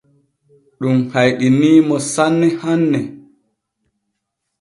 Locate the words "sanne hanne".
2.13-2.99